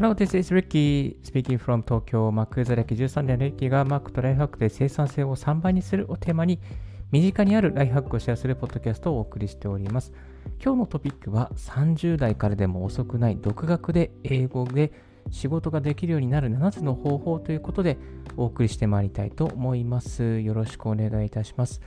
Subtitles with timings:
[0.00, 2.30] Hello, this is Ricky speaking from Tokyo.
[2.30, 6.58] Mac 座歴13年の Ricky が Mac とライフハックで生産性を3倍にするをテーマに
[7.10, 10.14] 身近にあるライフハックをシェアするポッドキャストをお送りしております。
[10.58, 14.90] 今日のトピックは30代からでも遅くない独学で英語で
[15.30, 17.98] 仕事ができるようになる7つの方法ということで
[18.38, 20.40] お送りしてまいりたいと思います。
[20.40, 21.82] よろしくお願いいたします。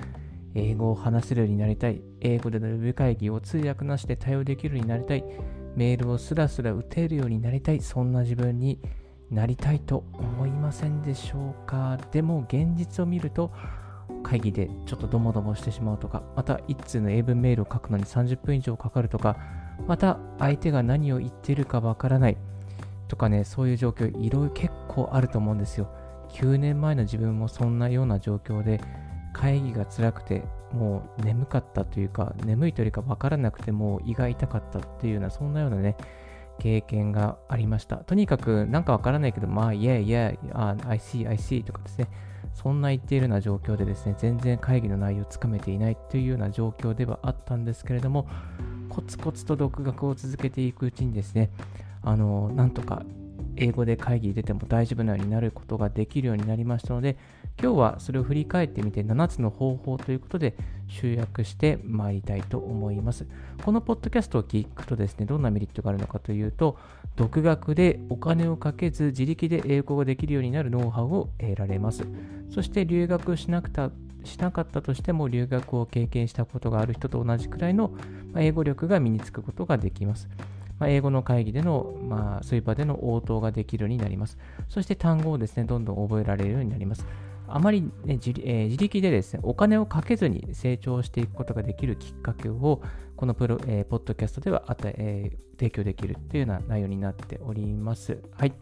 [0.54, 2.04] 英語を話せるようになりたい。
[2.22, 5.24] 英語でのウェブ会議を通訳なしで対応できるようになりたい。
[5.76, 7.82] メールをスラスラ打てるようになりたい。
[7.82, 8.80] そんな自分に
[9.32, 11.98] なりたいと思いませんでしょうか？
[12.12, 13.52] でも現実を見ると
[14.22, 19.38] 会議でちょっとドモドモしてしまうとか、また一通の英文メールを書くのに30分以上かかるとか、
[19.88, 22.38] また相手が何を言ってるかわからない
[23.08, 25.90] とかね、そういう状況いろいろ結構あると思うんですよ。
[26.30, 28.80] 9年前の自分もそんなような状況で
[29.34, 35.96] 会議が辛くてもう眠かったというか眠いというか分からなくても胃が痛かったっていうようなそんなようなね
[36.60, 37.98] 経験がありました。
[37.98, 42.08] とにかくなんか分からないけどまあいやいや yeah, I see I see とかですね。
[42.54, 48.28] そんな言っているような状況でですね全然会議の内容をつかめていないというような状況ではあったんですけれども
[48.90, 51.50] コツコツと独学を続けていくうちにですね
[52.04, 53.04] あのなんとか
[53.56, 57.18] 英語で会議出ても大丈夫なようになることができるようになりましたので、
[57.62, 60.56] 今日はそれを振り返ってみて7つの方法ということで
[60.88, 63.26] 集約してまいりたいと思います。
[63.64, 66.78] このポッドキャストを聞くとですね、どんなメリットがあるのかというと、
[67.16, 72.06] 独学でお金をかけず自力で英語ができるようになるノウハウを得られます。
[72.50, 73.92] そして留学しなくた
[74.24, 77.92] しなかったとしても留学を経験したことがある人と同じくらいの
[78.38, 80.30] 英語力が身につくことができます。
[80.80, 84.38] まあ、英語の会議での、まあ、そういう場での応答ができるようになります。
[84.70, 87.06] そして単語をですね、どんどん覚えられるようになります。
[87.48, 92.82] あまり、ね自えー、自力でですね、お金をかけずに成長していくことができるきっかけを、
[93.16, 98.18] このプロ、えー、ポッドキャストではえー、提供できるというような内容になっております。
[98.38, 98.54] はい。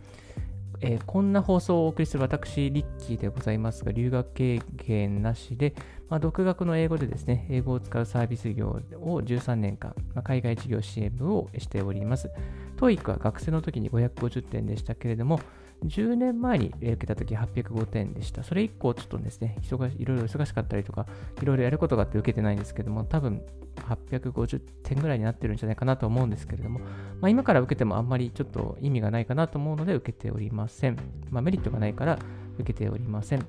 [0.83, 5.75] えー、こんな放送をお送りする私、リッキーでございますが、留学経験なしで、
[6.09, 12.31] まあ、独学の英語でですね、英語を使うサービス業を13年間、まあ、海外事業支援部をしております。
[12.77, 15.39] TOEIC は学生の時に550点でしたけれども、
[15.85, 18.43] 10年前に受けた時805点でした。
[18.43, 21.07] それ以降、ちょっとですね、忙しいろいろ忙しかったりとか、
[21.41, 23.41] いろいろやることがあって受けてないんですけども、多分
[23.77, 26.79] 850点ぐらいになってるんじゃないかなと思うんですけれども、
[27.19, 30.97] まあ、今から受けてもあんまりちょっと意味がないかなと思うので受けておりません。
[31.29, 32.19] まあ、メリットがないから
[32.59, 33.45] 受けておりません。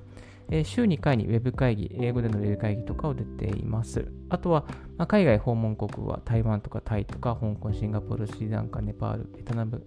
[0.49, 4.11] えー、週2回にウェブ会議、英語でのウェブ会議とかを出ています。
[4.29, 4.65] あとは、
[4.97, 9.85] まあ、海外訪問国は台湾とかタイとか香港、シンガポール、スリランカ、ネパール、ベトナム、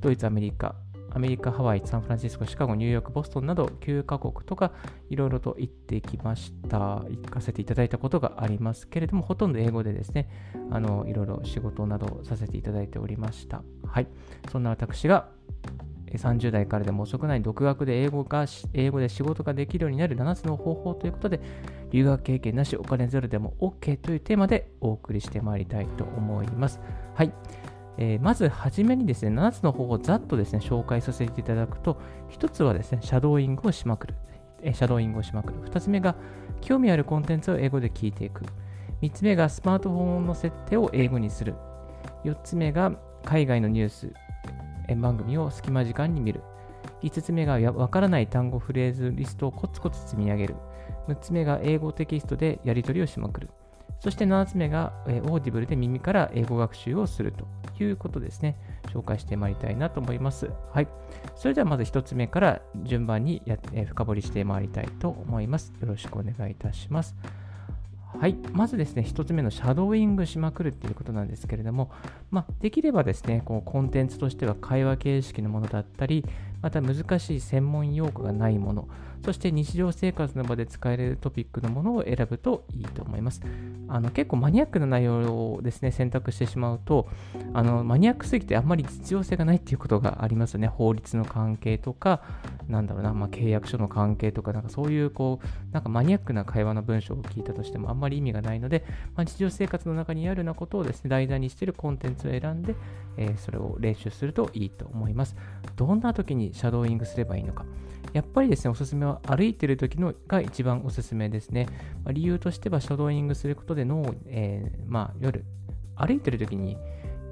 [0.00, 0.74] ドイツ、アメリカ、
[1.10, 4.72] アメリカ、ハワイ、サンフランシスコ、シカゴ、ニューヨーク、ボストンなど9カ国とか
[5.10, 7.04] いろいろと行ってきました。
[7.08, 10.28] 行かせていただいたことがありますけれども、ほとんど英語でですね、
[10.70, 13.62] いろいろ仕事などをさせていただいておりました。
[13.86, 14.08] はい。
[14.52, 15.28] そんな私が
[16.12, 21.40] 30代からでも遅くない独学で英語が英語で仕事ができるようになる7つの方法ということで、
[21.90, 26.80] 留学経験なしお金ゼロでも OK というテーマでお送りしてまいりたいと思います。
[27.14, 27.32] はい。
[27.98, 32.00] えー、まずはじめにですね、7つの方法をざっとですね、紹介させていただくと、
[32.30, 34.14] 1つはですね、シャドーイングをしまくる。
[34.62, 35.60] えー、シャドーイングをしまくる。
[35.68, 36.14] 2つ目が、
[36.60, 38.44] 興味あるコンテンツを英語で聞いていく。
[39.02, 41.54] 3つ目が、スマートフォンの設定を英語にする。
[42.24, 42.92] 4つ目が、
[43.24, 44.12] 海外のニュース
[44.88, 46.42] え、番組を隙間時間に見る。
[47.02, 50.56] 5つ目が、わからない単語フレーズリストをコツコツ積み上げる。
[51.08, 53.50] 6つ目が、英語テキストでやり取りをしまくる。
[54.00, 57.46] そして7つ目が、えー、オーディブルで耳から英語学習をすると
[57.82, 58.56] いうことですね。
[58.92, 60.50] 紹介してまいりたいなと思います。
[60.72, 60.88] はい。
[61.34, 65.72] それではまず1つ目から順番にや、えー、深掘りしてまいりたいと思います。
[65.80, 67.16] よろしくお願いいたします。
[68.16, 68.36] はい。
[68.52, 71.90] まずですね、1つ目のシャドーイングしまくるっていうことなんですけれども、
[72.30, 76.24] まあ、できればですね、こうコンテンツとしては会話形式のものだったり、
[76.62, 78.88] また難しい専門用語がないもの、
[79.24, 83.42] そして日常生活の場で使えるトピックのものを選ぶといいと思います。
[83.88, 87.08] あの結構マニアックな内容をですね、選択してしまうと、
[87.52, 90.68] あのマニアックすぎてあんまり実用性がないっていうことがありますよね。
[90.68, 92.22] 法律の関係とか、
[92.68, 98.84] なんだろうな、まあ、契約書の関係とか、なんかそういうこう、なんかマニアックな会話の文章を聞いたとしてもあんまり意味がないので、
[99.16, 102.74] まあ、日常生活の中にあるようなことをですね、題材にしているコンテンツを選んで、
[103.16, 105.36] えー、それを練習するといいと思います。
[105.76, 107.64] どんな時にシャドーイングすればいいのか。
[108.12, 111.66] やっぱりですね、おすすめは歩いてる時のが一番おすすめですね。
[112.04, 115.44] まあ、理由としては、シャドーイングすることで脳を、えー、まあ、夜、
[115.96, 116.76] 歩いてる時に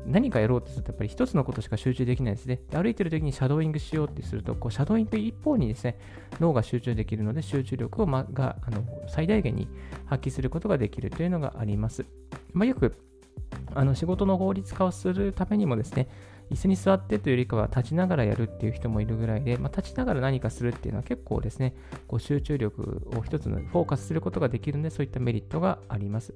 [0.07, 2.61] 何かやろうとすると、やっぱり一つのことしか集中できないですね。
[2.71, 5.99] で歩いてる時にシャドーイングしようってすると、こうシャドーイング一方にですね、
[6.41, 9.69] 脳が集中できるので、集中力を、ま、があの最大限に
[10.07, 12.07] 発揮することができるというのがあります。
[12.53, 12.97] まあ、よく
[13.75, 16.09] あの仕事の効率化をするためにもですね、
[16.51, 21.75] 椅子に座ってというよりかは立ちながらやるっていう人もいるぐらいで、まあ、立ちながら何かするっていうのは結構ですね、
[22.07, 26.35] こう集中力を一つのフォーカスすることができるので、そういったメリットがあります。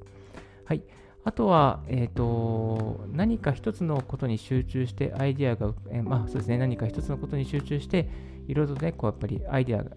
[0.64, 0.82] はい。
[1.22, 8.08] あとは、えっ、ー、と、何か一つのことに集中してアイディアが、えー、まあそうですね、何か一つのことに集中して、
[8.48, 9.90] いろいろとね、こうやっぱりアイディアが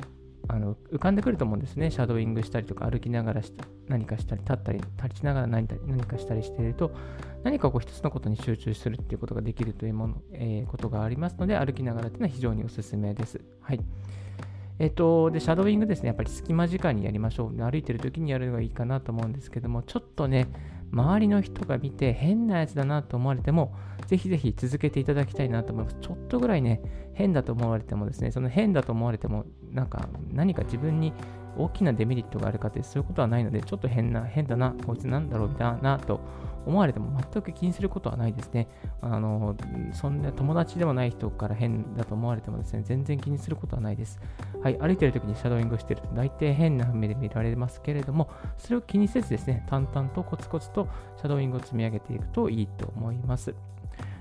[0.48, 1.90] あの浮かんでくると思うんですね。
[1.92, 6.92] シャドーイングしたりとか歩きながらした何かしたり、立ったり、立ちながら何何かしたりしていると、
[7.44, 13.42] 何かこう一つのことに集中するっていうことができるというもの、えー、ことがありますので、歩きながらっていうのは非常におすすめです。
[13.62, 13.80] はい。
[14.80, 17.57] えっ、と、で、シャドーイングですね、やっぱり隙間時間にやりましょう。
[17.57, 20.48] 歩いてる時にやるのがいいかなと思うんですけども、ちょっとね、
[20.94, 23.75] 周りの人が見て変なやつだなと思われても、
[24.06, 25.98] ぜひぜひ続けていただきたいなと思います。
[26.00, 26.81] ちょっとぐらいね、
[27.13, 31.13] 変だと思われてもですね、その変だと思われても、なんか何か自分に
[31.57, 36.19] 大きなデメリットがあるかってそういうことはないので、ちょっと変な、変だな、こいつなんだろうみたいなと
[36.65, 38.68] 思われても全く気にすることはないですね。
[39.01, 39.56] あの、
[39.94, 44.19] そんな友達でもない人から変だと思われてもですね、全然気にすることはないです。
[44.62, 50.88] はい、歩いてる時にシャドーイングしてると大体変な目で見られますけれども、それを気にせずですね、淡々とコツコツと
[51.18, 53.54] シャドーイングを積み上げていくといいと思います。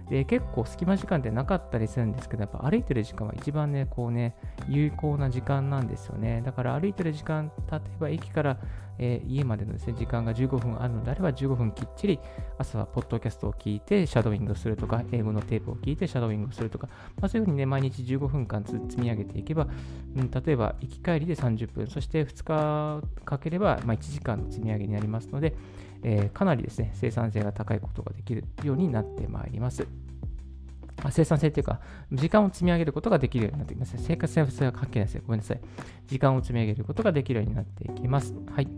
[0.08, 4.37] で、結構隙間時間ってなかったりするんですけど、やっぱ歩いてる時間は一番ね、こうね、
[4.69, 6.43] 有効な時間なんですよね。
[6.44, 8.58] だから歩いてる時間、例えば駅から、
[8.99, 12.19] えー、家までのです、ね、時間が15分あるのであれば、15分きっちり
[12.58, 16.88] 朝はポッドキャストを聞いてシャドウイングするとか、英語のテープを聞いてシャドウイングするとか、
[17.20, 19.66] まあ、そういうふうにね、毎日15分間積み上げていけば、
[20.16, 25.54] うん、例えば行き帰りで30分、そして2日かければ、まあ、1時間の積み上げになりますので、
[26.02, 29.87] えー、かなりですね、生産性が高いことができるようになってまいります。
[31.10, 31.81] 生産性というか、
[32.12, 33.96] 時間を積み上げることができるようになってきます。
[33.99, 35.22] 生活性は関係ないですよ。
[35.26, 35.60] ごめんなさい。
[36.06, 38.34] 時間を積み上げることができるようになっていきます。
[38.54, 38.69] はい。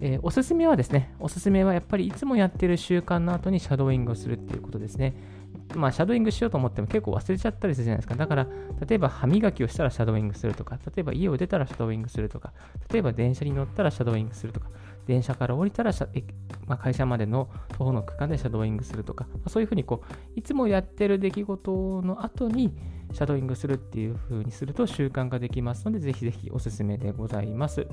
[0.00, 5.14] えー、おすすめはですね、おすすめはやっぱりいつもやってる習慣の後にシャドーイングをするっていうことですね。
[5.74, 8.14] まあ、シャドーイングしようと思っても結構忘れちゃったりするじゃないですか。
[8.14, 8.46] だから、
[8.86, 12.52] 例えば歯磨きをしたらシャドーイングするとか、例えば家を出たらシャドーイングするとか、
[12.92, 14.68] 例えば電車に乗ったらシャドーイングするとか、
[15.06, 15.92] 電車から降りたら
[16.66, 22.74] まあ、会社までの徒歩の区間でシャドーイングするとか、まあ、そういうふうにこういつもやってる出来事の後に
[23.12, 27.86] シャドーイングするっていうふうにすると習慣ができますので、ぜひぜひおすすめでございます。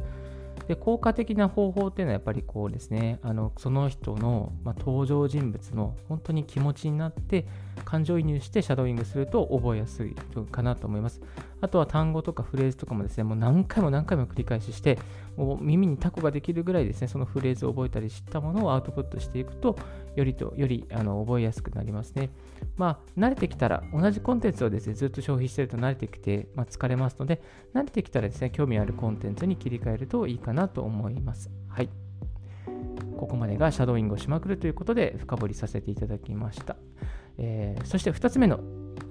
[0.67, 7.47] で効果的な方法っていうのはやっぱりこうですねあのその人の、まあ、登場人物の本当に気持ちになって
[7.83, 10.15] 感情移入してシャドーイングすると覚えやすい
[10.51, 11.21] かなと思います。
[11.61, 14.97] あとは単語とかフレーズとかもですね、もう何回も何回も繰り返しして、
[15.37, 19.77] もう耳にタコができるぐらいですね、そのフレーズを覚えたり知ったものをアウトプットしていくと、
[20.15, 22.29] よりとよりあの覚えやすくなりますね。
[22.77, 27.41] まあ、慣れてきたら、同じコンテンツをですね、ずっと消費してると慣れてきて、まあ、疲れますので、
[27.73, 31.49] 慣れてきたらですね、興味あるコンテンツに切り替えるといいかなと思います。
[31.67, 31.89] はい。
[33.17, 36.75] ここまでがシャドーイングをしまくるということで深掘りさせていただきました。
[37.37, 38.59] えー、そして2つ目の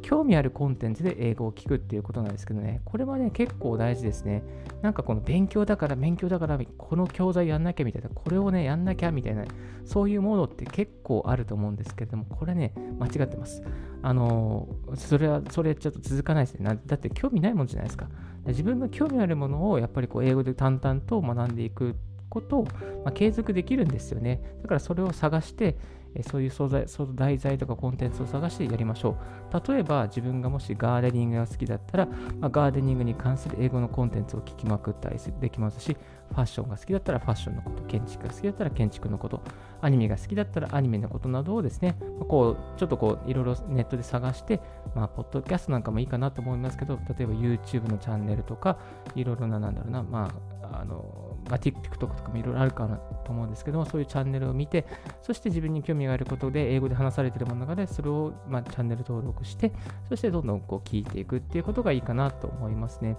[0.02, 4.42] 興味あるコンテンツで英語を聞くっていうことなんですけどね、これはね、結構大事ですね。
[4.82, 9.44] なんかこの勉強だから、勉強だから、この教材やんなきゃみたいな、これをね、やんなきゃみたいな、
[9.84, 13.62] そういうモードって結構あると思うんですけれども、これね、間違ってます。
[14.02, 16.78] あのそれは、それちょっと続かないですね。
[16.86, 18.08] だって興味ないもんじゃないですか。
[18.46, 21.96] 自分の興味あるものをやっぱりこう英語で淡々と学んでいく
[22.30, 22.68] ことを、
[23.04, 24.40] ま、継続できるんですよね。
[24.62, 25.76] だからそれを探して、
[26.22, 29.16] そういう素材、その題材とかコンテンツを探してやりましょ
[29.52, 29.70] う。
[29.72, 35.96] 例えば自分がもしガーデニングが好きだったら、まあ、ガーデニングに関する英語のコンテンツを聞きまくったりできますし、
[36.30, 39.42] ファッションが好きだったらファッションのこと、建築が好きだったら建築のこと、
[39.80, 44.60] アニメが好きだったらアニメのことなどをですね、ま、こうちょっとこういろいろネットで探して、
[44.94, 48.78] まあ、ポッドキャストなんかもいいかなと思いますけど、例えば YouTube のチャンネルとか、
[49.14, 50.30] いろいろな、なんだろうな、ま
[50.62, 54.86] あ、あの、まあ、TikTok とかもいろいろあるかなと思うんですけども、そういうチャンネルを見て、
[55.22, 59.72] そして自分に興味があることで、英語で話されているものの中で、それを、まあ、チャンネル登録して、
[60.08, 63.16] そしてどんどんこう聞いていくっていうことがいいかなと思いますね。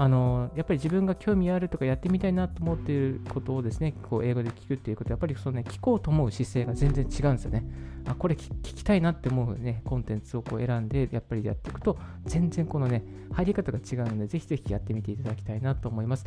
[0.00, 7.66] あのやっぱり自分が興味あるとかやってみたいなと思っていることをですね、こう英語で聞くっていうことは、やっぱりその、ね、聞こうと思う姿勢が全然違うんですよね。
[8.06, 16.24] あ、これ聞きたいなって思うね、コンテンツをこう選んで、やっぱりやっていくと、全然このね、入り方が違うので、ぜひぜひやってみていただきたいなと思います。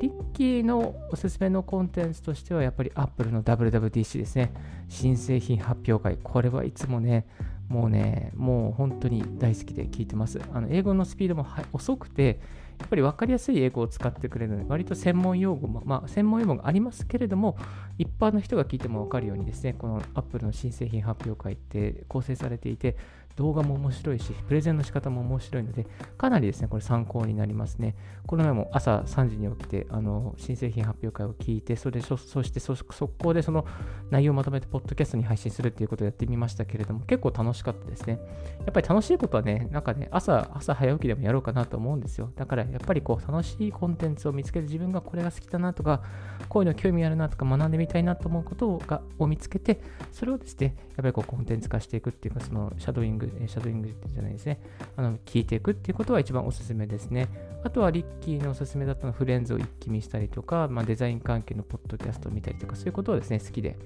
[0.00, 4.52] リッキーのおすすめのコンテンツとしては、やっぱり Apple の WWDC ですね。
[4.88, 6.18] 新製品発表会。
[6.22, 7.26] これはいつもね、
[7.68, 10.40] もうね、もう本当に大好きで聞いてます。
[10.52, 12.40] あの英語のスピードも遅くて、
[12.78, 17.56] やっぱり分かりやすい英語を使ってくれるので、割と専門用語も、まあ、専門用語がありますけれども、
[17.98, 22.96] 一般の人が聞いても分かるようにですね、この Apple の新製品発表会って構成されていて、
[23.36, 25.86] 動画も面白いし、プレゼンの仕方も面白いので、
[26.16, 27.96] かなりですね、これ参考になりますね。
[28.26, 32.84] この前も朝3時に起きて、あの、新製品発表会を聞いて、それでそ、して速
[33.18, 33.66] 攻でその
[34.10, 38.20] 内容をまとめて、ポッドキャストに配信するっていうことをやってみましたけれども、結構楽しかったですね。
[38.60, 42.30] やっぱり楽しいことはね、なんかね、朝、朝早起きでもやろうかなと思うんですよ。
[42.36, 46.02] だから、やっぱりこう、楽しいコンテンツを見つけて、自分がこれが好きだなとか、
[46.48, 49.80] こういうの興味あるなとか、学んでみたいなと思うことをがを見つけて、
[50.12, 54.60] それをですね、やっぱりこう、コンテンツ化していくっていうか、その、シャドウイング、シャドウイングじゃないですね。
[54.96, 57.28] あの聞いていくっていうことは一番おすすめですね。
[57.64, 63.76] あとはリッキーのおすすめだったのフレンズを一気見したりとか、まあ、デザイン関係のポッドキャストを見たりとか、そういうことをですね、好きで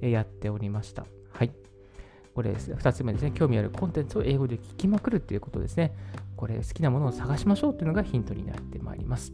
[0.00, 1.06] やっておりました。
[1.32, 1.52] はい。
[2.34, 5.94] これですね、2つ目ですね、興味あるコンテンツを英語で聞きまくるっていうことですね。
[6.36, 9.32] これ好きなものを探しましょうっていうのがヒントになってまいります。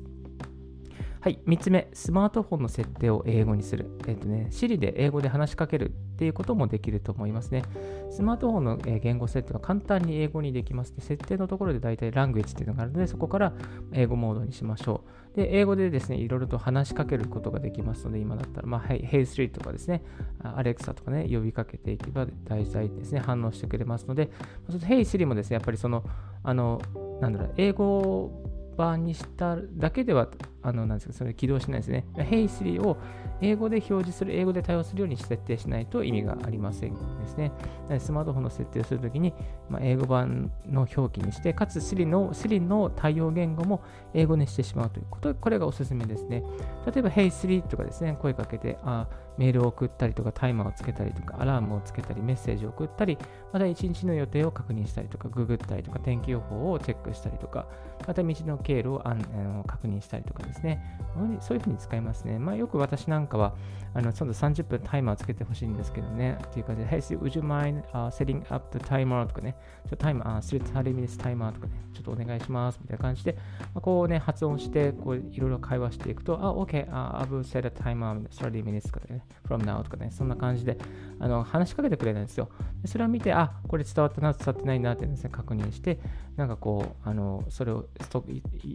[1.25, 3.87] はい、3つ目、スマートフォンの設定を英語にする。
[4.07, 7.62] えっ、とね、Siri で英語で話しかけるっていうこともできると思いますね。
[8.11, 10.97] スマートフォンの言語設定は簡単に英語にできます、ね。
[10.99, 13.54] 設定のところで大体ラングエッジっていうのがあるので、そこから
[13.93, 15.02] 英語モードにしましょ
[15.33, 15.37] う。
[15.38, 20.02] で、英語でですね、いろいろと話しかけることができますので、今だったら、まあ、Hey Siri とかですね、
[20.43, 24.28] Alexa とかね、呼びかけていけば大体ですね、反応してくれますので、
[24.69, 26.04] Hey Siri もですね、やっぱりその、
[26.43, 26.83] あの、
[27.23, 28.31] なんだろう、英語
[28.76, 30.28] 版にしただけでは、
[30.64, 32.06] あの、なんですか、それ起動しないですね。
[32.14, 32.97] Hey を
[33.42, 37.52] 英語で表示する、英語で対応するように設定しないと意味がありませんですね。
[37.99, 39.35] スマートフォンの設定をするときに、
[39.68, 43.83] まあ、英語版の表記にして、かつ Siri の Siri の対応言語も
[44.14, 46.42] 英語にしてしまうということ、これがおすすめですね。
[46.87, 49.06] 例えば、Hey Siri とかですね、声かけて、あ
[49.37, 53.18] メールを送ったりとか、タイマーをつけたりとか、アラームをつけたり、メッセージを送ったり、
[53.52, 57.66] また1日の予定を確認したりとか、ググったりとか、天気予報をチェックしたりとか、
[58.06, 60.99] また道の経路をあの確認したりとかですね、ね。
[61.40, 62.38] そういうふうに使いますね。
[62.38, 63.54] まあ、よく私なんかは、
[63.96, 69.26] あのちょっと30分タイマーつけてほしいんですけどね、っていう感じで、Hey, would you mind、uh, setting up the timer?
[69.26, 72.80] とかね、ちょっとタイマー、uh, 30 minutes timer とかね、ちょっとお願いします。
[72.82, 73.38] みたいな感じで、
[73.73, 80.76] まあ、こうね、発音して、こういろいろ会話していくと、あ、OK、uh, I will set a timer 30 minutes とかね、from now とかね、そんな感じで
[81.20, 82.49] あの話しかけてくれるんですよ。
[82.82, 86.00] でそれを見て、あ、これ伝わったな、伝わってないなってですね、確認して、
[86.37, 87.87] なんかこう、あのそれを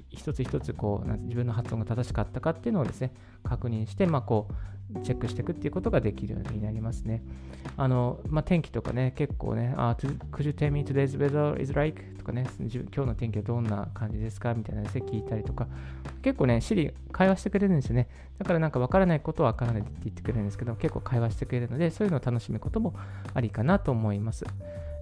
[0.10, 3.12] 一つ一つこう自分の発音が正しかったかっていうのをですね、
[3.44, 4.54] 確認して、まあこう、
[5.04, 7.24] チェックしていくっていうことができるようになりますね。
[7.78, 9.96] あの、まあ、天気とかね、結構ね、あ、
[10.32, 12.02] could you tell me today's weather is like?
[12.18, 14.56] とかね、今日の天気はどんな感じですか？
[14.56, 15.68] みたいなですね、聞いたりとか、
[16.24, 18.08] 結構ね、シリ会話してくれるんですよね。
[18.40, 22.96] だからなんかわからないことはわからないって言ってくれるんですけど、結構会話してくれるので、そういうのを楽しむことも
[23.36, 24.44] ありかなと思います。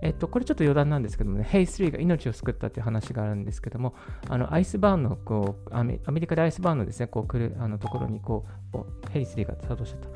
[0.01, 3.95] えっと、これちょっと余談なんですけどもね、ヘイ3が命を救ったっていう話があるんですけども、
[4.29, 10.07] あのアイスバーンのこうアメ、アメリカでアイスバーンのですね、こう来るあのところにこう、ヘイ3が作動しちゃった。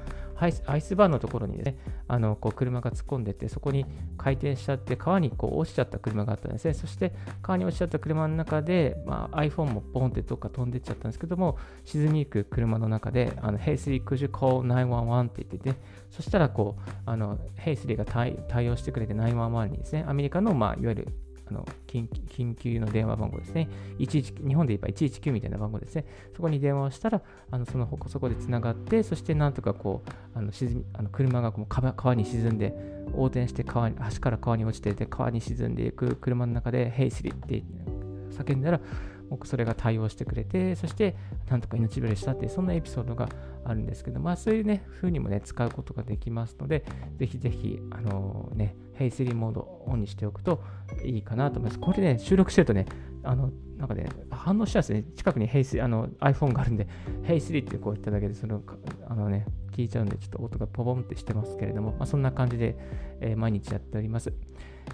[0.42, 3.86] アイスアイスバーンのところにね、あのこう車が突っ込んでて、そこに
[4.18, 6.74] 回転しちゃって、川にこう落ちちゃった車があったんですね。
[6.74, 15.80] そして、川に落ちちゃった車の中で、まあ、iPhone もポンってどっか飛んでっちゃったんですけども、沈みゆく車の中で、あの Hey Siri, could you call 911って言ってて、
[16.10, 21.08] そしたらこう、あの Hey Siri が対応してくれて911にですね、アメリカの、まあ、いわゆる
[21.51, 23.70] の緊急の電話番号ですね。
[24.00, 26.05] 11日本で言えば119みたいな番号ですね。
[26.36, 32.74] そこに電話をしたら、あのそのそこでつながって、そしてなんとかこう、あの沈みあの車がこう川に沈んで、
[33.08, 37.63] 横転して川に橋から川に落ちてて、川に沈んでいく車の中で、ヘイスリって
[38.31, 38.79] 叫んだら、
[39.31, 41.15] 僕それが対応してくれて、そして
[41.50, 43.29] なんとか命拾いしたっていう、そんなエピソードが
[43.63, 46.84] あるんですけど、まあそういうね、風にもね、使うことができますので、
[47.17, 50.63] ぜひぜひ、あのー、ね、ヘイスリーモードをオンにしておくと
[51.03, 51.79] いいかなと思います。
[51.79, 52.86] これね、収録してるとね、
[53.24, 55.03] あの、なんかね、反応しやすいね。
[55.15, 56.88] 近くにヘイスあの iPhone があるんで、
[57.24, 58.62] ヘイスリーってこう言っただけで、その、
[59.08, 62.77] あのね、聞いちゃうんで、ちょっと音がポボンってしてますけれども、まあ、そんな感じで、
[63.22, 64.31] えー、毎日やっております。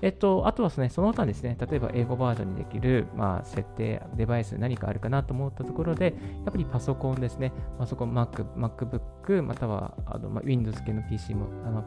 [0.01, 6.13] えっと、あとはですね、その他ですね、例えば英語バージョンにできる、まあ、設定、デバイス何かあるかなと思ったところで、
[6.46, 11.84] やっぱりパソコンですね、パソコン、Mac、MacBook、またはあの、まあ、Windows 系の PC もあの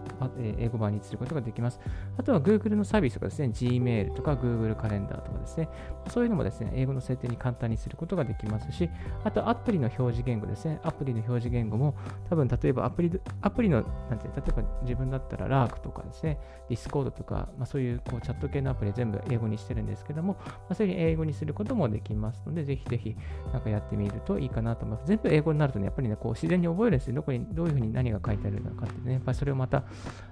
[0.59, 1.80] 英語版にすることができます。
[2.19, 5.69] あとは Google のサービスとかですね、Gmail とか Google カレンダーとかですね、
[6.09, 8.90] そういうのもですね、英語の設定に簡単にすることができますし、
[9.25, 11.95] あとアプリの表示言語ですね、アプリの表示言語も
[12.28, 16.38] 多分例えばアプリ、アプリの、なんて、例えば自分だったらラークとかですね、
[16.69, 23.16] ディスコードとか、まあ、そういううこうチャット系のアプリ全部英語にしてるんですけども、まあ、そういう英語にすることもできますので、ぜひぜひ
[23.52, 25.09] なんかやってみるといいかなと思います。
[25.09, 27.14] 全部英語になるとね、やっぱりね、こう自然に覚えるんですよ。
[27.14, 29.85] どこに、どういうふうに何が書いてあるのかってね、やっぱりそれをまた、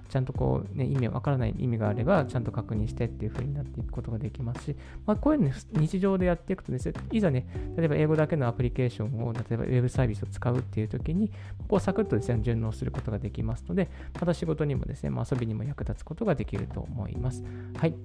[0.09, 4.75] ちゃんとこう、ね、意味わからない意味があれば、ちゃんと確認してっていうふうになっていくことができますし、
[5.05, 7.47] まあ、こういうの、ね、日常でやっていくとですね、いざね、
[7.77, 11.31] 例えば英語だけのアプリケーションを、例えばウェブサービスを使うっていう時に、
[11.67, 13.89] こうサクッとですね、順応することができますので、
[14.19, 17.43] また仕事にもですね、まあ、遊びにも役立つことができると思います。
[17.77, 17.95] はい。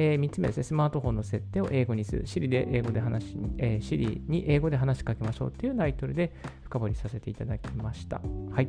[0.00, 2.24] えー、3つ目ですね、スマートフォンの設定を英語にする。
[2.24, 8.20] Siri で英語で話に、えー、Siri に英語で話しかけましょうというタイトルで深掘りさせていただきました。
[8.52, 8.68] はい。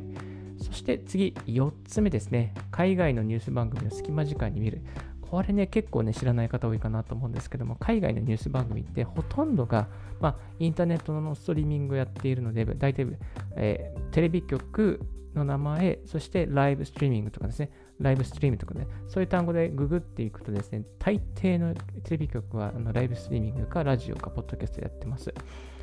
[0.58, 2.52] そして次、4つ目ですね。
[2.70, 4.82] 海外のニュース番組の隙間時間に見る。
[5.30, 9.86] これね、結構ね、知らない方多いかなと思うんですけども、海外のニュース番組ってほとんどが、
[10.20, 13.06] まあ、インターネットのストリーミングをやっているので、大体、
[13.54, 15.00] えー、テレビ局
[15.34, 17.70] の名前、そしてライブストリーミングとかですね、
[18.00, 25.32] ライブストリームとかね、そういう単語でググっていくとですね、大抵のテレビ局はあのライブストリーミングかラジオかポッドキャストやってます。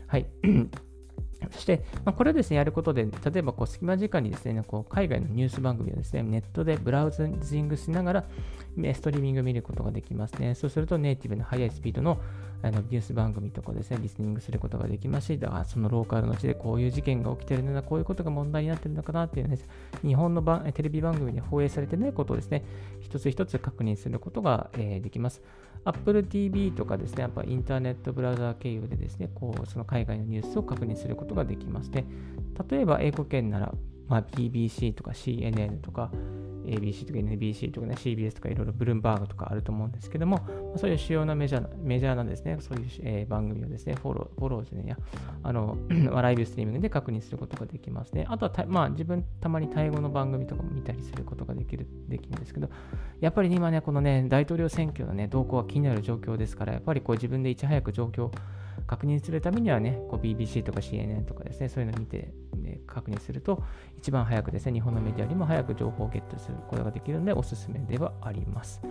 [0.07, 0.25] はい。
[1.53, 8.25] そして、まあ、これをですね、やることで、例えばこう隙間時間にですね、こう海外のニュース番組をですね、ネットでブラウジングしながら、
[8.93, 10.55] ストリーミングを見ることができますね。
[10.55, 12.19] そうすると、ネイティブの速いスピードの
[12.63, 19.57] あのニュース番組とかですね、リスニングすることができますし、だからそのローカルの地でこういう事件が起きてるのだ、こういうことが問題になってるのかなっていうね、
[20.03, 20.41] 日本の
[20.73, 22.63] テレビ番組に放映されてないことをですね、
[22.99, 25.41] 一つ一つ確認することが、えー、できます。
[25.85, 32.05] Apple TV とかですね、やっぱインターネットブラウザー経由でですね、こうその海外のニュースを確認することができますね。
[32.69, 33.73] 例えば英語圏なら、
[34.07, 36.11] まあ、BBC とか CNN とか、
[36.67, 40.45] ABC とか NBC とかね、CBS とかいろいろブルームバーグとかあると思うんですけども、
[40.75, 44.97] そういう主要なメジャーなメジャーなですね、そういう、えー、番組をですね、フォロー、フォローですね、や、
[45.43, 45.77] あの、
[46.21, 48.25] ライブストリーミングで確認することができますね。
[48.29, 52.69] あとはまあ、自分、たまにタイ語の番組とかも見たりすることができる、できるんですけど、
[53.19, 58.31] やっぱり、今ね、このね、大統領選挙のね、動向が気になる状況ですから、やっぱりこう自分でいち早く状況を
[58.87, 63.63] 確認するためにはね、こう BBC とか CNN とかですね、そういうのを見て、ね、確認すると、
[63.97, 68.81] 一番早くですね、日本のメディアにも早く情報をゲットすることができるので、おすすめではあります。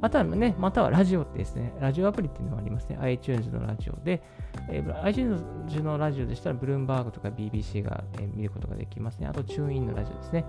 [0.00, 2.98] あとはね、またはラジオってですね、ラジオアプリっていうのもありますね。
[3.00, 4.22] iTunes のラジオで、
[4.70, 5.42] えー、iTunes
[5.82, 9.26] のラジオでしたら、ブルームバーグとか BBC が、えー、見ることができますね。
[9.26, 10.44] あと、チューインのラジオですね。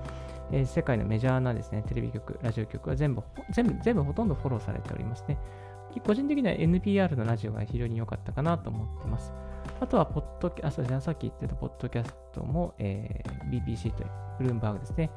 [0.52, 5.38] えー、世界のメジャーなですね、テレビ局、ラジオ局は全部、全部、全部ほとんどフォローされておりますね。
[6.06, 9.34] 個人的には NPR のラジオが非常に良かったかなと思ってます。
[9.80, 14.04] あとは、ポッドキャスト、さっき言ってたポッドキャストも、えー、BBC と
[14.38, 15.10] ブルームバーグですね、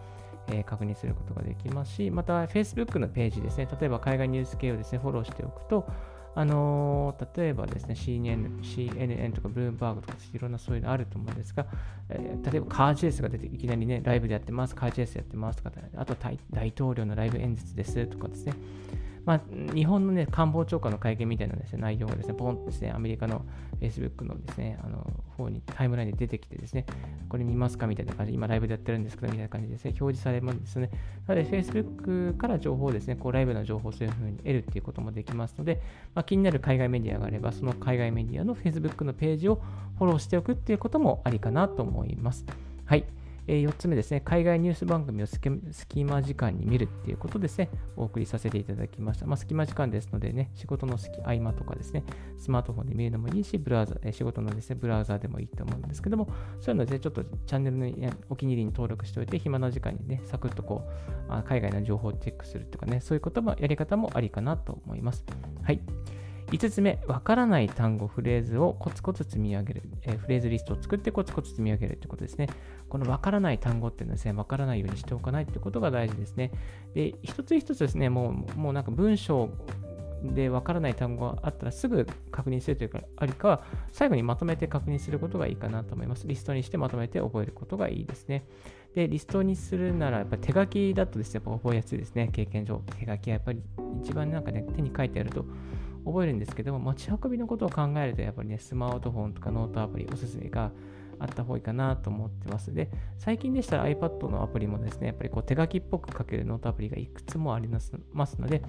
[0.49, 5.87] え、確認することができますし、また Facebook のページですね、例えば海外ニュース系をですね、フォローしておくと、
[6.35, 11.67] あのー、例えばですね、CNN, CNN とかブルームバーグとかいろんなそういうのあると思うんですが、
[12.09, 16.17] えー、例えばカージェイスが出ていきなりね、ライブでやってます、カージェイスやってますとか、あと
[16.51, 18.55] 大統領のライブ演説ですとかですね、
[19.25, 19.41] まあ、
[19.75, 23.45] 日本のね、官房長官の会見みたいなです、ね、内容がですね、ポンとですね、アメリカの
[23.81, 25.07] Facebook のですね、あの
[25.37, 26.87] 方にタイムラインで出てきてですね、
[27.29, 30.91] これ見ますかみたいな感じ、今ライブでやってるんですけど、みたいな感じでですね、表示されますですね。
[31.27, 35.81] なので、Facebook から情報をですね、こうライブの情報をそういうふうに得るっていうこともできますので、
[36.15, 39.63] まあ、気になる海外メディアがあれば、その海外メディアの Facebook のページを
[39.99, 42.45] フォローしておくっていうこともありかなと思います。
[42.85, 43.05] はい。
[43.49, 49.27] え、4つ目ですね、海外ニュース番組を隙間時間に見るっていうことですね、お送りさせていただきました。
[49.27, 52.05] まあ、隙間時間ですのでね、仕事の合間とかですね、
[52.39, 56.29] スマートフォンで見るのもいいし、ブラウザ、え、仕事のですね、ブラウザーでもいいと思うんですけども、
[56.61, 60.91] そういうので、ちょっとチャンネルのお気に入りに登録しておいて、暇な時間にね、サクッとこう、
[61.29, 65.25] あ海外の情報をチェックするとかね、そういうことも、やり方もありかなと思います。
[65.63, 65.81] はい。
[66.53, 72.49] 5つ目、わからない単語、フレーズをコツコツ積み上げる、えー、フレーズリストを作ってコツコツ積み上げるということですね。
[72.93, 76.51] このわからない単語っていうのはですね、わからないようにしておかないということが大事ですね。
[76.93, 79.49] で、一つ一つですね、もう、もうなんか文章
[80.23, 86.29] でわからない単語があったらすぐ確認するというか、ありかは最後にまとめて確認することがいいかなと思います。
[86.29, 88.45] リストにしてまとめて覚えることがいいですね。
[88.95, 92.83] で、リストにするなら、やっぱ手書きだとですね、やっぱ覚えやすいですね、経験上。
[92.99, 93.63] 手書きはやっぱり
[94.03, 95.47] 一番なんかね、手に書いてあると
[96.05, 100.73] 覚えるんですけども、持ち運びのことを考えると、やっぱりね、スマートフォンとかノートアプリおすすめが
[101.23, 102.75] あった方がいいかなと思ってます。
[102.75, 108.63] で、最近でしたら iPad のアプリもですね、やっぱりこう手書きっぽく書けるノートアプリがいくつもありますので、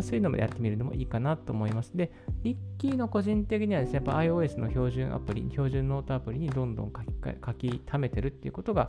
[0.00, 1.96] そういうのもやってみるのもいいかなと思います。
[1.96, 2.10] で、
[2.42, 7.06] リッキーの個人的にはですね、やっぱ iOS の標準アプリ、標準ノートアプリにどんどん書き
[7.44, 8.88] 書き溜めてるっていうことが、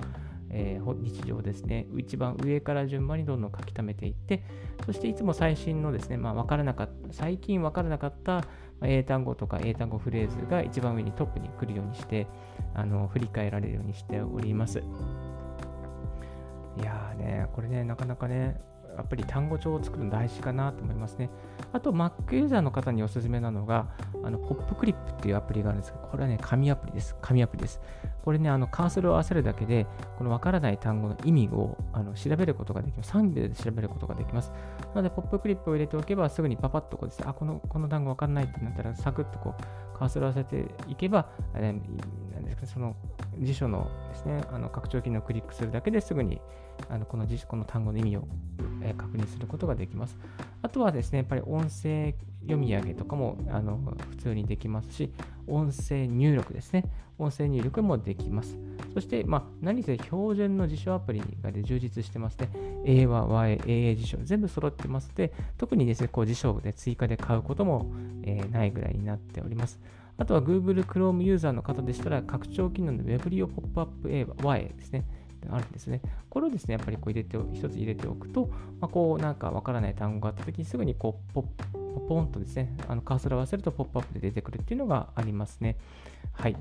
[0.56, 4.44] えー、日常ですね、一番上から順番にどんどん書き溜めていって、
[4.86, 8.44] そしていつも最新のですね、まあ、分からなかった、最近分からなかった
[8.84, 12.28] 英単語とか英単語フレーズが一番上にトップに来るようにして、
[12.76, 14.84] あの振り返られるようにしております。
[16.78, 18.62] いやーね、これね、なかなかね、
[18.96, 21.30] やっぱり単語帳を作るの大事かなと思いますね。
[21.72, 23.88] あと、Mac ユーザーの方におすすめなのが、
[24.24, 27.16] あのポップクリップっていうアプリがあるんですけど、これはね、紙アプリです。
[27.22, 27.82] 紙アプリです。
[28.24, 29.86] これね、あのカーソルを合わせるだけで、
[30.18, 33.12] このわからない単語の意味をあの調べることができます。
[33.12, 34.52] 3秒で調べることができます。
[34.96, 42.96] なので、ポップクリップを入れておけば、すぐにパパッとこうですね、あ、このこの単語わからないってなったら、サクッとこう、カーソルを合わせていけば、あれなんですかその
[43.40, 46.42] 辞書のですね、あの拡張機能をクリックするだけですぐに
[46.90, 48.28] あのこの辞書、この単語の意味を、
[48.98, 50.18] 確認することができます。
[50.62, 53.78] あとはですね、やっぱり音声読み上げとかもあの
[54.10, 55.14] 普通にできますし、
[55.48, 56.86] 音声入力ですね。
[57.18, 58.58] 音声入力もできます。
[58.94, 62.50] そして、まあ、何せ標準の辞書アプリがで充実してますね。
[62.86, 67.92] 英和、和英、英辞書、全部揃ってますので、特にですね、こう辞書で追加で買うことも、
[68.24, 69.80] えー、ないぐらいになっております。
[70.18, 75.06] あとは Google Chrome ユーザーの方でしたら、拡張機能の Weblio ポップアップ 英和英ですね。
[75.50, 76.02] あるんですね。
[76.30, 78.48] これをですね、やっぱりこう入れて、一つ入れておくと、
[78.80, 85.78] まあ、こうなんかわからない単語があった時にすぐにこうポッポンとですね、あのカーソルを合わせるとポップアップで出てくるっていうのがありますね。
[86.34, 86.56] はい。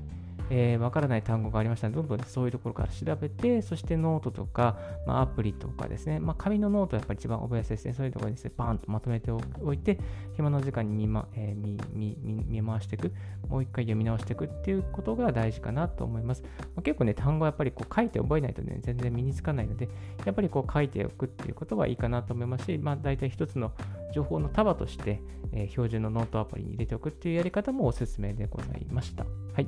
[0.49, 7.93] えー、わからない単語がありましたので、どんどんそういうところから調べて、そしてノートとか、まあ、アプリとかですね、まあ、紙のノートはやっぱり一番覚えやすいですね。
[7.93, 9.99] そういうところにですね、バーンとまとめておいて、
[10.35, 13.11] 暇の時間に見,、まえー、見見見回していく、
[13.47, 16.43] もう一回読み直していくっていうことが大事かなと思います。
[16.43, 19.89] まあ、結構ね、単語はやっぱりこう書いて覚えないとね、全然身につかないので、
[20.25, 23.71] やっぱりこう書いておくっていうことはいいかなと思いますし、まあ、大体一つの
[24.13, 29.25] 情報の束として、えー、標準のノートアプリに入れておくっていうやり方もおすすめでございました。
[29.53, 29.67] はい。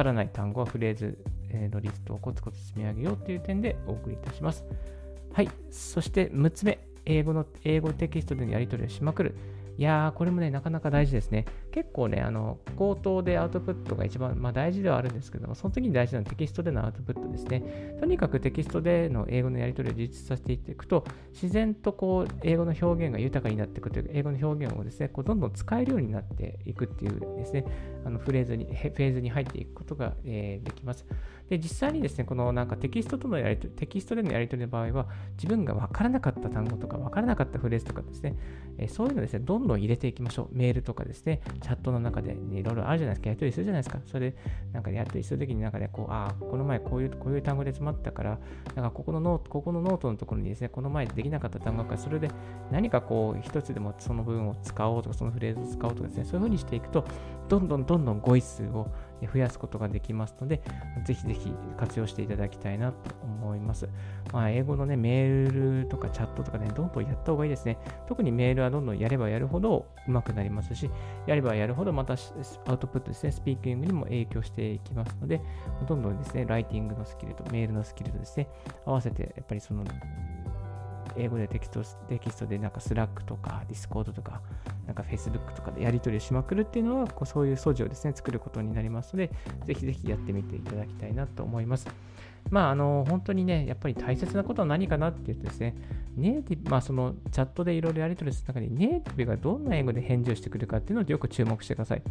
[0.00, 1.18] からない単語はフレーズ
[1.70, 4.64] のリストをコツコツ積み上げようという点でお送りいたします。
[5.34, 5.50] はい。
[5.70, 9.34] そして6つ目、英語の英語テキストでのやり取りをしまくる。
[9.76, 11.44] いやー、これもね、なかなか大事ですね。
[11.70, 17.96] 結構ね、あの、口頭でアウトプットが一番、まあ、大事ではあるんですけども、その時に大事なのはテキストでのアウトプットですね。
[18.00, 27.64] とにかくテキストでの英語のやり取りを充実させていっていくと、自然とこう、英語の表現が豊かになっていくという、英語の表現をですね、こうどんどん使えるようになっていくっていうですね、
[28.04, 31.06] あのフレーズに、フェーズに入っていくことが、えー、できます。
[31.48, 38.36] で、実際にですね、このなんかテキストとのやり取り、テキストでのやり取りの場合は、自分が分からなかった単語とか、分からなかったフレーズとかですね、
[38.78, 40.56] えー、そういうのですね、どんどん入れていきましょう。
[40.56, 44.00] メールとかですね、チャットの中で、ね、いろいろあるじゃないですか、やり取りするじゃないですか。
[44.06, 44.36] それで、
[44.72, 48.38] なんかやり取りするときになんかね、こう、ああ、この前こういう、こういう単語で詰まったから、
[48.74, 52.30] なんかここのノート、ここのノートのところにですね、この前できなかった単語が、それで
[52.70, 57.04] 何かこう、一つでもその部分を使おうとか、そのフレーズを使おうとかですね、そういうふうにしていくと、
[57.48, 58.86] どんどんどんどん語彙数を
[59.26, 60.62] 増やすことができますので、
[61.04, 63.88] ぜひぜひ活用していただきたいなと思います。
[64.32, 67.78] まあ、英語のね、メールとかチャットとかね、どんどんやった方がいいですね。
[68.06, 70.90] 特にメールはどんどんやればやるほど上手くなりますし、
[71.26, 72.14] やればやるほどまた
[72.66, 75.40] アウトプットですね、スピーキングにも影響していきますので、
[75.88, 78.48] どんどんですね、ライティングのスキルとメールのスキルとですね、
[78.84, 79.84] 合わせて、やっぱりその
[81.16, 84.40] 英語でテキストテキストでなんかスラックとかディスコードとか
[84.86, 89.30] なんか Facebook とかでやり取りしまくるっていうのはこうそういう素地をですね作ることになりますので
[89.66, 91.88] ぜひぜひやってみていただきたいなと思います。
[92.48, 95.74] まあ、あの、本当にね、やっぱり大切なことは何かなって言ってですね、
[96.16, 102.02] ネイティブ、まあ、そのチャットでいろいろやり取りする中で、ネイティブがどんな英語で返事をしてくるかっていうのをよく注目してください。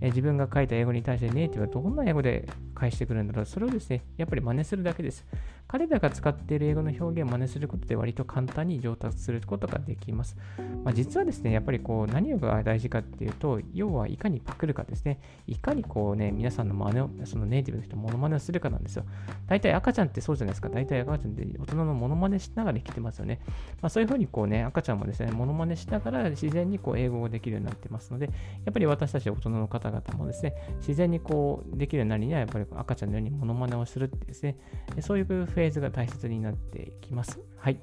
[0.00, 3.46] え自分が書いた英語に対してネイティブはどんな英語で返してくるんだろう。
[3.46, 5.26] それをですね、やっぱり真似するだけです。
[5.68, 10.36] 彼らが使っている英語の表現を真似することで割と簡単に上達することができます。
[10.84, 15.20] まあ、実はですね、やっぱりこう何が大事かっていうと、要はいかにパクるかですね。
[15.46, 19.04] いかにこうね、皆さんの真似を、そのネイティブの人のモノマネをするかなんですよ。
[19.46, 20.68] 大体赤ちゃんってそうじゃないですか。
[20.68, 23.40] 大体赤ちゃんって大人のモノマネしながら生きてますよね。
[23.80, 28.32] まあ、そういうふうにこうね、赤ちゃんもですね、モノマネしながら自然にこう英語ができるようになってますので、や
[28.70, 34.56] っぱり私たち大人の方々もですね、自然にこうできるようになるには、やっぱり赤ちゃんのようにモノマネをするってですね、
[35.00, 37.40] そういうフェーズが大切になってきます。
[37.58, 37.78] はい。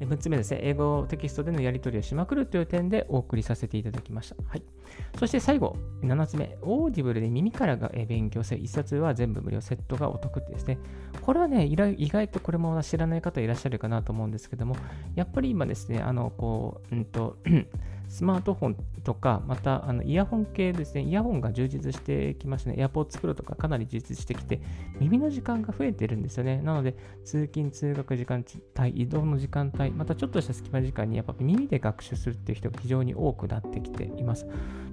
[0.00, 4.36] 6つ目ですね、英語テキストでのやり取りをしまくるという点でお送りさせていただきました。
[4.46, 4.62] はい。
[5.18, 10.78] そして最後、7つ目、オーディブルで耳からが勉強せ、1冊は全部無料、セットがお得ってですね、
[11.22, 14.76] これはね、意外とこれも知らない方いらっしゃるかなと思うんですけども、
[15.16, 17.36] やっぱり今ですね、あの、こう、うんと、
[18.08, 22.76] スマートフォンとか、またあのイヤホン系ですね、イヤホンが充実してきましたね。
[22.84, 24.60] AirPods Pro とかかなり充実してきて、
[24.98, 26.60] 耳の時間が増えてるんですよね。
[26.62, 28.44] なので、通勤・通学時間
[28.78, 34.46] 帯、移動の時間帯、またちょっとした隙間時間にやっぱ耳で学習するっていう人が非常に多くなってきています。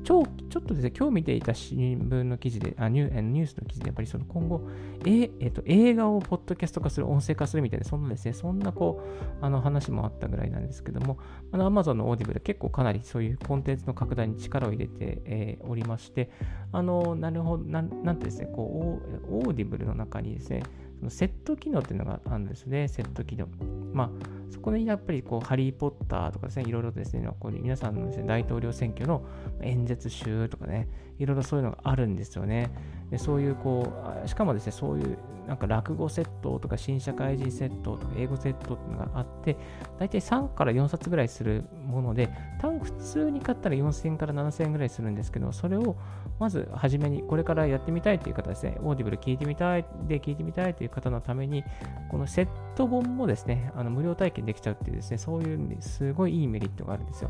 [0.06, 4.62] ちょちょっとですね、今日見ていた新聞の記事で、あニュニュースの記事で、やっぱりその今後、
[5.04, 9.02] ええっと、映画をポッドキャスト化する、音声化するみたいな、そんなですね、そんなこ
[9.42, 11.18] う、あの話もあったぐらいなんですけども、
[11.52, 16.30] あの Amazon のオーディブル結構かなりそういうコンテンツの拡大に力を入れて、えー、おりまして、
[16.72, 20.62] あの、なるほど、なんなんてですね、こう、オーディブルの中にですね、
[21.00, 23.48] そのセット機能っていうのがあるんですね、セット機能。
[23.94, 24.10] まあ、
[24.52, 29.26] そこにやっぱりこう、ハリー・ポッターとかですね、いろいろですね、こう皆さんのです、ね、大統領選挙の
[29.62, 30.88] 演説集とかね、
[31.20, 32.70] いろいろそういうのがあるんですよね。
[33.12, 39.58] でそういうこう、しかもですね、そういうなんか落語セットとか新社会人セットとか英語セットっていうのがあって、
[40.00, 45.96] 大体3から4冊ぐらいするもので、単普通に買ったら4000円から7000円ぐらいするんですけど、それを
[46.40, 51.64] まず初めにこれからやってみたいという方ですね、オーディブル聞いてみたいで聞いてみたいという方のために、
[52.10, 57.30] このセット本もですね、あの無料体験できちゃうっていうですね、そういうすごいいいメリットがあるんですよ。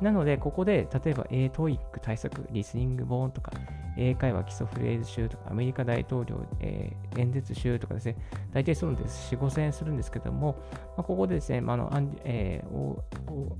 [0.00, 3.52] なので、ここで、例えば、えー、TOEIC 対策、リスニング本とか、
[3.96, 8.16] 英会話基礎フレーズ集とか、アメリカ大統領、えー、演説集とかですね、
[8.52, 9.34] 大体そうです。
[9.34, 11.90] 4、5000円するんですけども、まあ、ここでですね、まあの
[12.24, 13.56] えー、おお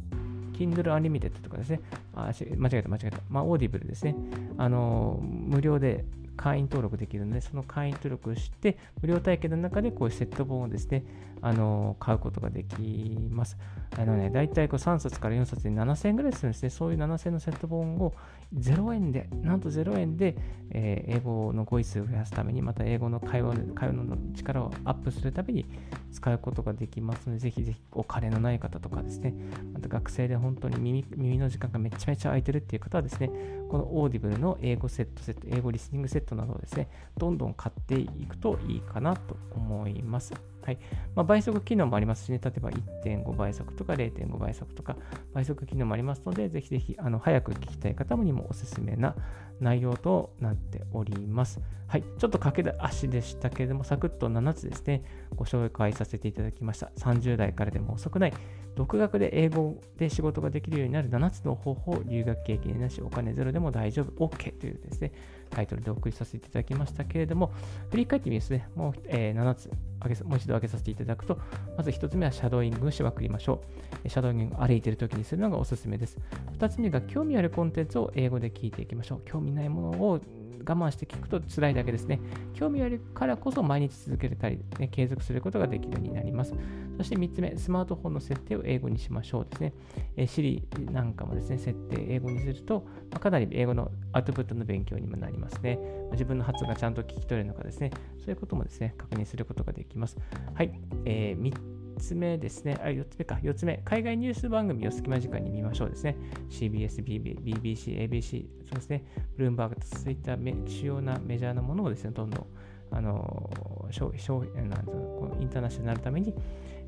[0.52, 1.80] Kindle Unlimited とかですね、
[2.14, 4.16] あ間違えた、間違えた、まあ、Audible ですね、
[4.58, 6.04] あの無料で
[6.36, 11.04] 会員登録できるので、その会員登録して、無料体験の中でこうセット本をですね、
[11.42, 13.56] あの買うことができます。
[13.98, 16.70] あのね、大体こう3冊から4冊で7000円ぐらいするんですね。
[16.70, 18.14] そういう7000円のセット本を
[18.54, 20.36] 0円で、なんと0円で、
[20.70, 25.66] えー、英語の語彙数を増やすために、また英語の会話会話の力をアップするために
[26.12, 29.34] 使うことができますので、ぜひぜひお金のない方とかですね、
[29.72, 33.30] また学生で本当に耳耳の時間がめちゃめちゃ空いてるっていう方はですね、
[33.68, 40.34] この Audible の英語セットセット、英語リスニングセットなどをですね、どんどん買っていくといいかなと思います。
[40.66, 40.78] はい。
[41.14, 44.96] まあ、倍速機能もありますしね、例えば1.5倍速とか0.5倍速とか
[45.32, 49.14] 倍速機能もありますので、ぜひぜひあの早く聞きたい方にもおすすめな
[49.60, 51.60] 内容となっております。
[51.86, 55.04] はい、ちょっと駆け足でしたけれども、サクッと7つですね、
[55.36, 56.90] ご紹介させていただきました。
[56.98, 58.32] 30代からでも遅くない、
[58.74, 65.12] 独学で英語で仕事ができるようになる7つの方法、留学経験なし、お金ゼロでも大丈夫、OK というですね、
[65.48, 67.52] タイトルでお送りさせていただきましたけれども、
[67.90, 69.70] 振り返ってみますね、もう、えー、7つ。
[70.06, 71.38] 挙げ、もう一度挙げさせていただくと、
[71.76, 73.62] まず1つ目はシャドーイングをしまくりましょ
[74.04, 74.08] う。
[74.08, 76.18] シャドーイング歩いている時にするのがおすすめです。
[76.58, 79.22] 2つ目が興味あるコンテンツを英語で聞いていきましょう。
[79.24, 80.20] 興味ないものを
[80.68, 82.20] 我慢して聞くと辛いだけですね。
[82.54, 86.54] 興味あるからこそ毎日続けたり、ね、継続することができるようになります。
[86.96, 89.72] そして3つ目、スマートフォンの設定を英語にしましょうですね。
[90.16, 95.78] え、Siri なんかもですね、設定英語にすると、ま、かなり英語のアウトプットの勉強にもなりますね。
[96.12, 100.16] 自分の発音がちゃんと聞き取れるのかですね、そういうこともですね、確認することができます。
[100.54, 100.72] はい、
[101.04, 106.16] えー、3つ目ですね、あ、4つ目か、4つ目、海外ニュース番組を隙間時間に見ましょうですね。
[106.48, 109.04] CBS、BBC、ABC、そうですね、
[109.36, 112.46] ブルームバーグとそういった主要なメジャーなものをですね、どんどん
[112.90, 116.34] あの消消なんこのインターナショナルのために、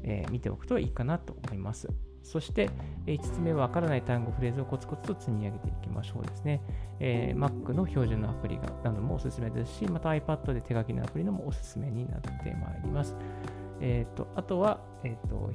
[0.02, 1.88] えー、見ておくといいかなと思います。
[2.22, 2.68] そして、
[3.06, 6.60] 5つ目はわからない単語、フレーズをコツコツと積み上げていきましょうですね。
[7.00, 13.16] えー、Mac の標準のアプリなどもおすすめですし、また iPad で手書きのアプリのもおすすめになってまいります。
[13.80, 15.52] えーと、あとは、えーと、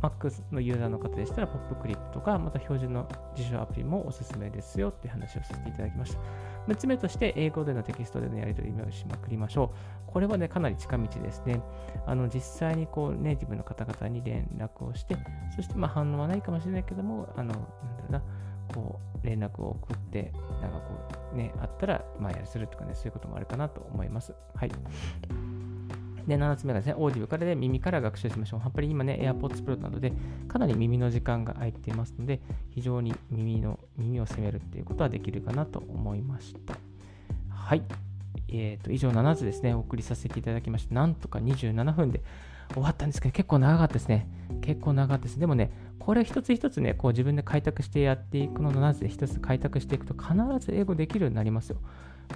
[0.00, 6.18] Mac のユーザーの方でしたら、ポップクリップとか、また標準の辞書アプリもおすすめですよっていう話をさせていただきました。
[6.68, 9.72] 6つ目として、英語でのテキストでのやり取りをしまくりましょ
[10.08, 10.12] う。
[10.12, 11.60] これはね、かなり近道ですね。
[12.06, 15.16] あの実際にこうネイティブの方々に連絡をして、
[15.56, 18.22] そしてま反応はないかもしれないけども、あの、なんだろうな、
[18.72, 20.94] こう連絡を送って、なんかこ
[21.32, 24.34] うね、あったら、まあやりするとかね、そういうこともあるかなと思います。
[24.54, 24.70] はい。
[26.26, 28.60] で、7つ目がですね、オーディブからで耳から学習しましょう。
[28.60, 30.12] やっぱり今ね、AirPods Pro などで
[30.48, 36.76] かなり耳の時間が空いていますので、非常に耳の耳を責めるっていうことはできるかなと思いました。
[37.48, 37.82] はい。
[38.48, 42.22] えーと、以上7つですね、お送りさせていただきまして、なんとか27分で
[42.72, 44.28] 終わったんですけど、結構長かったですね。
[44.62, 45.38] 結構長かったです。
[45.38, 51.78] でもね、これ一つ一つね、こう自分で開拓してやっていくの7つで一つ開拓していくと、必ず英語できるようになりますよ。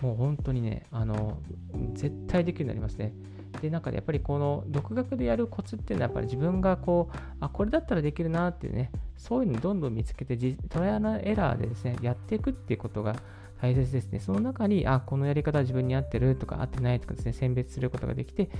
[0.02, 1.38] もう本当にね、あの、
[1.94, 3.12] 絶対できるようになりますね。
[3.60, 10.36] で、なんかやっぱりこの独学でやるコツっていうのはやっぱり自分がこう、あ、これだったらできるなっていうね、そういうのをどんどん見つけて、
[10.68, 13.16] トライアナエラーでですね、やっていくっていうことが
[13.60, 14.20] 大切ですね。
[14.20, 18.50] その中に、あ、このやり方は自分に合ってるとか合ってないとかですね、選別することができて、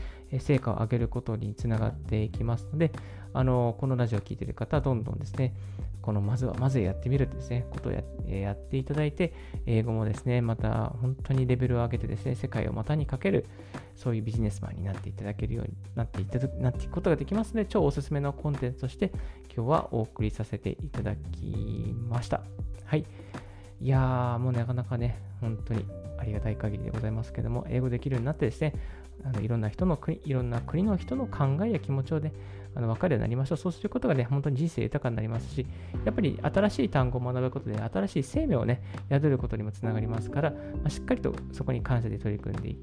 [0.40, 2.90] 成果を上げることにつながっていきますので、
[3.32, 5.54] あの、このラジオを聴いている方はどんどんですね、
[6.02, 9.32] このまずは、まずやってみるですね、ことをややっていただいて、
[9.66, 13.46] 英語もですね、また本当にレベルを上げてですね、世界を股にかける、
[13.94, 19.11] そういうビジネスマンになっていただけるようになっていただなっていくことができますので、超おすすめのコンテンツとして、
[19.54, 22.42] 今日はお送りさせていただきました。
[22.84, 23.04] はい。
[23.80, 25.84] いやー、もうなかなかね、本当に
[26.18, 28.74] ありがたい限りでございますけども、英語できるようになってですね、
[29.24, 32.32] あのいろんな人の国、いろんな国の人の考えや気持ちをね、
[32.78, 33.58] あの分かるようになりましょう。
[33.58, 35.66] そうすることがね、本当に人生豊かになりますし、
[36.04, 42.78] やっぱり新しい単語を学ぶことで、新しい生命をね、宿ることにもつながりますから、まあ、しっかりとそこに感謝で取り組んでい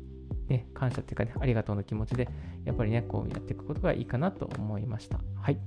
[0.49, 2.27] ね、感謝っていうかね、ありがとうの気持ちで、
[2.65, 5.19] やっぱりね、こうやっていくことがいいかなと思いました。
[5.41, 5.58] はい。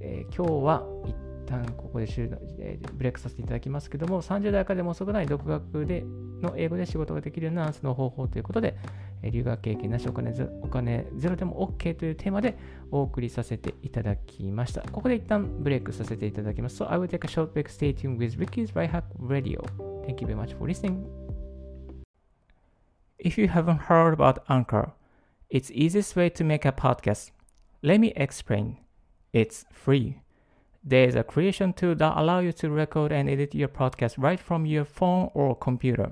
[0.00, 6.04] えー、今日は一旦ここで終了、えー、ブレイクさせていただきますけども、30代からでも遅くない独学で
[6.40, 8.76] の英語で仕事ができるようなアンスの方法ということで、
[9.23, 12.57] 留学経験なしお金ゼお金ゼロでも OK というテーマで
[12.91, 14.81] お送りさせていただきました。
[14.81, 16.83] ここで一旦ブレイクさせていただきます。
[16.83, 17.69] So I will take a short break.
[17.69, 19.61] Stay tuned with Ricky's Right Hack Radio.
[20.05, 21.05] Thank you very much for listening.
[23.17, 24.91] If you haven't heard about Anchor,
[25.49, 27.31] it's easiest way to make a podcast.
[27.81, 28.77] Let me explain.
[29.31, 30.19] It's free.
[30.83, 34.39] There is a creation tool that allows you to record and edit your podcast right
[34.39, 36.11] from your phone or computer.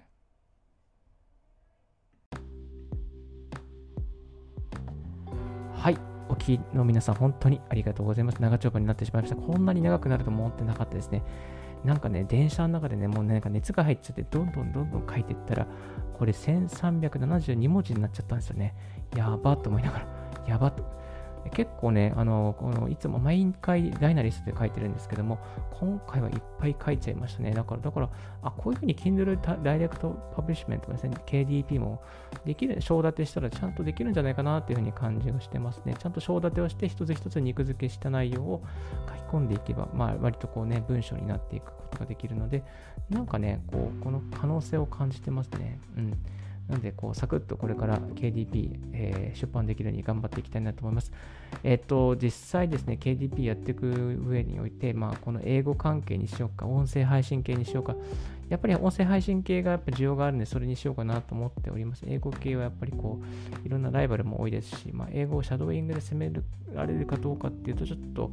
[6.41, 8.41] 聞きの皆さん、本当にありがとうございます。
[8.41, 9.39] 長丁場になってしまいました。
[9.39, 11.23] こんなに長くなると思ってなかったですね。
[11.85, 15.67] なんかね、電車の中でね、もう、なんか熱が入っちゃって、どんどんどんどん書いていったら、
[16.17, 18.73] これ1372文字になっちゃったんですよね。
[19.15, 20.07] やばと思いながら、
[20.47, 20.83] やばと。
[21.49, 25.39] 結構ね、あの、このいつも毎回ダイナリストで書いてるんですけども、
[25.71, 27.51] 今回はいっぱい書いちゃいましたね。
[27.51, 28.09] だから、だから、
[28.43, 32.01] あ、こういうふうに Kindle Direct Publishment ですね、KDP も
[32.45, 35.95] できる、章立てしたらちゃんとできるんじゃないかなっていうふうに感じがしてますね。
[35.97, 38.63] ちゃんと章立てをして、一つ一つ肉付けした内容を
[39.07, 42.63] 書き込んでいけば、まあ、割とこうね、文章になっていくことができるので、
[43.09, 45.79] なんかね、こう、この可能性を感じてますね。
[45.97, 46.17] うん。
[46.69, 51.11] なんで、こう、サクッとこれから KDP、えー、出版できるように頑張っていきたいなと思います。
[51.63, 57.95] えっ、ー、と、実際ですね、KDP やっていく上において、まあ、この英語関係にしようか、音声配信系にしようか、
[58.51, 62.03] やっぱり音声配信系がやっぱ需要があるんで、それにしようかなと思っております。
[62.05, 63.21] 英語系はやっぱりこ
[63.63, 66.29] う、いろんなライバルも多いですし、まあ、英語をシャドーイングで攻め
[66.73, 68.29] られるかどうかっていうと、ちょっと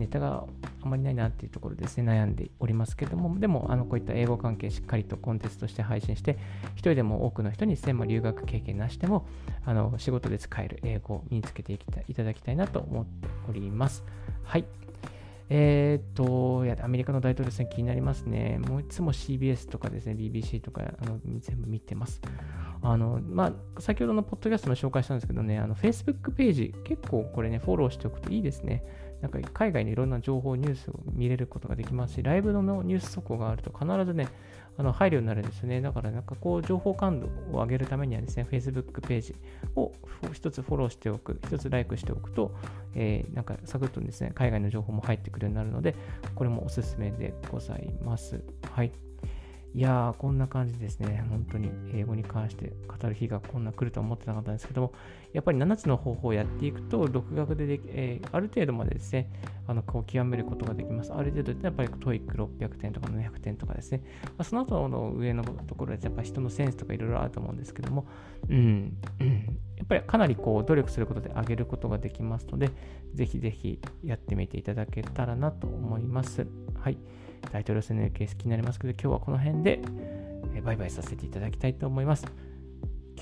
[0.00, 0.44] ネタが
[0.82, 6.38] あまりないなっていうところですね、悩んでおりますけども、でも、あのこういった英語関係しっかりとコンテンツとして配信して、
[6.74, 9.28] 一人でも多くの人に1000も留学経験なしでも、
[9.64, 14.02] あの仕事で使える英語を身につけていたいただきたいなと思っております。
[14.42, 14.64] はい。
[15.54, 18.58] えっ、と、いや、アメリカの大統領選気になりますね。
[18.66, 22.22] もういつも CBS とかですね、BBC とかあの全部見てます。
[22.80, 28.82] あの、まあ、先ほどのポッドキャストも紹介したんですけどね、あの、Facebook ページ、結構これね、フォローしておくといいですね。
[29.20, 34.28] なんか海外のいろんな情報、ニュースを見れることができますし、ライブのニュース速報があると必ずね、
[34.78, 35.80] あの入るようになるんですね。
[35.80, 39.34] だからなんかこう情報感度を上げるためにはですね、Facebook ページ
[39.76, 39.92] を
[40.32, 42.54] 一つフォローしておく、一つライクしておくと、
[42.94, 45.94] えー、なんかサクッとですね、海外の情報も入ってくるようになるので、
[46.34, 48.42] これもおすすめでございます。
[48.72, 49.11] はい。
[49.74, 51.24] いやー、こんな感じですね。
[51.30, 54.92] 本当に英語に関して語る日がこんな来るとは思ってなかったんですけども、
[55.32, 59.30] やっぱり7つの方法をやっていくと、独学ででえー、ある程度までですね、
[59.66, 61.12] あのこう極めることができます。
[61.14, 64.02] ある程度やっぱり TOEIC600 点とか700点とかですね。
[64.24, 68.06] まあ、その後の上のところでやっぱ人のセンスとかいろいろあると思うんですけども、
[68.50, 72.70] うん、うん、やっぱりかなりこう努力することで上げることができますので、
[73.14, 76.46] ぜひぜひやってみていただけたらなと思います。
[76.78, 76.98] はい。
[77.50, 79.80] 大統領選のケース気になりますけど、今日はこの辺で、
[80.64, 82.26] バイバイさせていただきたいと思います。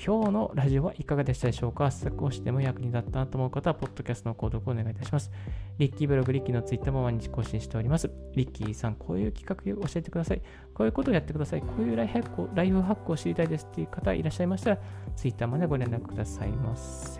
[0.03, 1.91] 今日のラジオはいかがでしたでしょうか？
[1.91, 5.29] 少しでも役に立ったなと思う方は、ポッドキャストの購読をお願いいたします。
[5.77, 8.09] リッキーブログ、リッキーのツイッターも毎日更新しております。
[8.35, 10.41] リッキーさん、こういう企画を教えてください。
[10.73, 11.61] こういうことをやってください。
[11.61, 14.79] こういうライフハックをライフハックを知りたいですっていう方いらっしゃいましたら、
[15.15, 17.19] ツイッターまでご連絡くださいませ。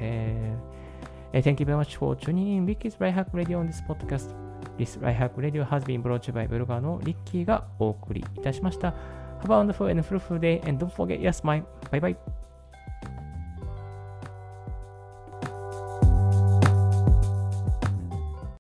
[1.34, 4.51] Thank you very much for tuning in Ricky's Life Hack Radio on this podcast.
[4.78, 8.94] This Lifehack Radio has been brought to you by ブロガーのリッキーがお送りいたしました。
[9.44, 11.64] Have a wonderful and fruitful day and don't forget your smile.
[11.92, 12.41] Bye bye.